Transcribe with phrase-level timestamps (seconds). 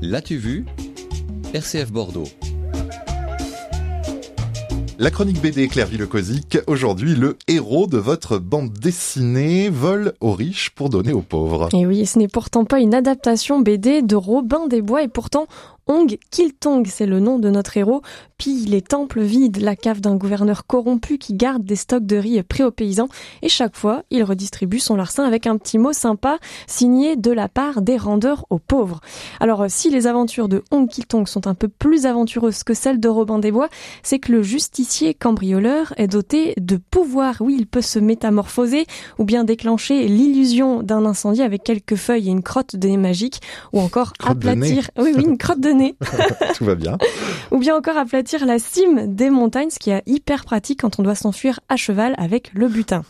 [0.00, 0.64] L'as-tu vu?
[1.54, 2.28] RCF Bordeaux.
[5.00, 10.70] La chronique BD Clairville Cosic, aujourd'hui le héros de votre bande dessinée vole aux riches
[10.70, 11.68] pour donner aux pauvres.
[11.72, 15.46] Et oui, ce n'est pourtant pas une adaptation BD de Robin des Bois et pourtant
[15.88, 18.02] Ong Kiltong, c'est le nom de notre héros,
[18.36, 22.42] pille les temples vides, la cave d'un gouverneur corrompu qui garde des stocks de riz
[22.42, 23.08] prêts aux paysans
[23.40, 27.48] et chaque fois, il redistribue son larcin avec un petit mot sympa signé de la
[27.48, 29.00] part des rendeurs aux pauvres.
[29.40, 33.08] Alors, si les aventures de Ong Kiltong sont un peu plus aventureuses que celles de
[33.08, 33.70] Robin des Bois,
[34.02, 37.36] c'est que le justicier cambrioleur est doté de pouvoir.
[37.40, 38.86] Oui, il peut se métamorphoser
[39.18, 43.40] ou bien déclencher l'illusion d'un incendie avec quelques feuilles et une crotte de nez magique
[43.72, 44.90] ou encore aplatir.
[44.98, 45.77] Oui, oui, une crotte de
[46.56, 46.98] Tout va bien.
[47.50, 51.02] Ou bien encore aplatir la cime des montagnes, ce qui est hyper pratique quand on
[51.02, 53.02] doit s'enfuir à cheval avec le butin.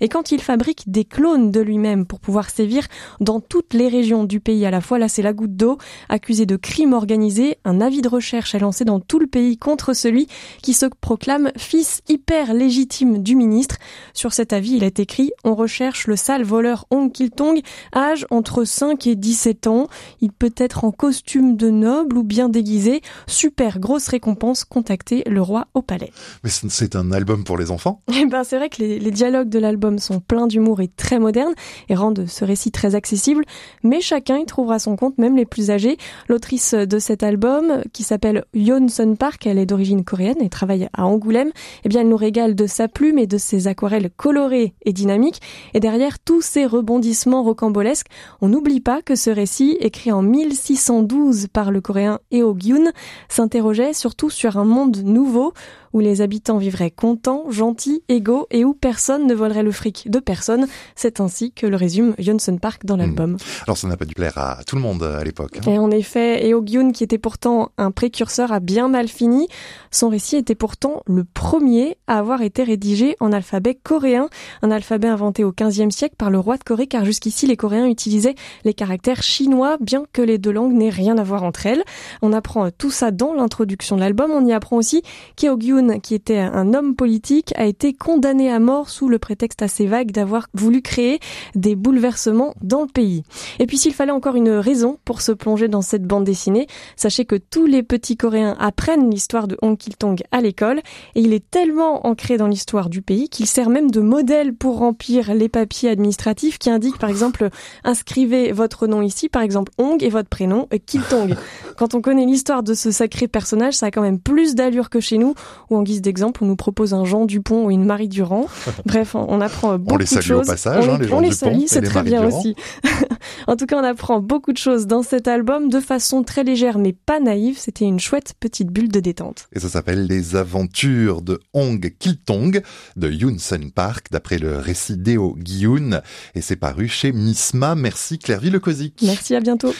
[0.00, 2.86] Et quand il fabrique des clones de lui-même pour pouvoir sévir
[3.20, 6.46] dans toutes les régions du pays à la fois, là c'est la goutte d'eau, accusé
[6.46, 10.28] de crime organisé, un avis de recherche est lancé dans tout le pays contre celui
[10.62, 13.76] qui se proclame fils hyper légitime du ministre.
[14.14, 17.60] Sur cet avis, il est écrit On recherche le sale voleur Ong Kiltong,
[17.94, 19.88] âge entre 5 et 17 ans.
[20.20, 23.00] Il peut être en costume de noble bien déguisé.
[23.26, 26.12] Super grosse récompense, contacter le roi au palais.
[26.44, 29.48] Mais c'est un album pour les enfants Eh ben c'est vrai que les, les dialogues
[29.48, 31.54] de l'album sont pleins d'humour et très modernes
[31.88, 33.44] et rendent ce récit très accessible,
[33.82, 35.96] mais chacun y trouvera son compte, même les plus âgés.
[36.28, 40.88] L'autrice de cet album, qui s'appelle Yeon Sun Park, elle est d'origine coréenne et travaille
[40.92, 41.50] à Angoulême,
[41.84, 45.40] eh bien elle nous régale de sa plume et de ses aquarelles colorées et dynamiques.
[45.74, 48.08] Et derrière tous ces rebondissements rocambolesques,
[48.40, 52.92] on n'oublie pas que ce récit, écrit en 1612 par le coréen Eo Gyun
[53.28, 55.52] s'interrogeait surtout sur un monde nouveau
[55.96, 60.18] où les habitants vivraient contents, gentils, égaux et où personne ne volerait le fric de
[60.18, 60.66] personne.
[60.94, 63.32] C'est ainsi que le résume Johnson Park dans l'album.
[63.32, 63.38] Mmh.
[63.64, 65.56] Alors ça n'a pas dû plaire à tout le monde à l'époque.
[65.56, 65.70] Hein.
[65.70, 69.48] Et en effet, Eo Gyun, qui était pourtant un précurseur, a bien mal fini.
[69.90, 74.28] Son récit était pourtant le premier à avoir été rédigé en alphabet coréen,
[74.60, 77.86] un alphabet inventé au XVe siècle par le roi de Corée, car jusqu'ici les Coréens
[77.86, 78.34] utilisaient
[78.64, 81.84] les caractères chinois, bien que les deux langues n'aient rien à voir entre elles.
[82.20, 84.30] On apprend tout ça dans l'introduction de l'album.
[84.30, 85.02] On y apprend aussi
[85.36, 85.56] qu'Eo
[86.02, 90.10] Qui était un homme politique, a été condamné à mort sous le prétexte assez vague
[90.10, 91.20] d'avoir voulu créer
[91.54, 93.22] des bouleversements dans le pays.
[93.58, 96.66] Et puis s'il fallait encore une raison pour se plonger dans cette bande dessinée,
[96.96, 100.80] sachez que tous les petits Coréens apprennent l'histoire de Hong Kil-tong à l'école
[101.14, 104.78] et il est tellement ancré dans l'histoire du pays qu'il sert même de modèle pour
[104.78, 107.48] remplir les papiers administratifs qui indiquent par exemple
[107.84, 111.34] inscrivez votre nom ici, par exemple Hong et votre prénom Kil-tong.
[111.76, 115.00] Quand on connaît l'histoire de ce sacré personnage, ça a quand même plus d'allure que
[115.00, 115.34] chez nous
[115.70, 118.46] en guise d'exemple, on nous propose un Jean Dupont ou une Marie Durand.
[118.86, 120.16] Bref, on apprend beaucoup de choses.
[120.16, 122.56] On les salue au passage, on, les, on les salue, c'est très bien aussi.
[123.46, 126.78] en tout cas, on apprend beaucoup de choses dans cet album de façon très légère
[126.78, 127.58] mais pas naïve.
[127.58, 129.48] C'était une chouette petite bulle de détente.
[129.52, 132.62] Et ça s'appelle Les aventures de Hong Kiltong
[132.96, 136.00] de Yoon Sun Park d'après le récit d'Eo Gyun
[136.34, 137.74] et c'est paru chez Misma.
[137.74, 138.60] Merci Clairville Le
[139.02, 139.74] Merci, à bientôt.